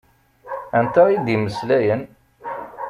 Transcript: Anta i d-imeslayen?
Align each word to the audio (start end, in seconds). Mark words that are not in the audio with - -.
Anta 0.79 1.03
i 1.13 1.15
d-imeslayen? 1.25 2.03